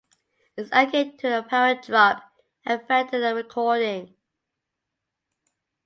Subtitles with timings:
[0.57, 2.23] It's akin to a power drop
[2.65, 4.15] affecting the recording.